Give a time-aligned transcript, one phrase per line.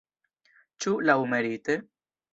[0.85, 1.77] Ĉu laŭmerite?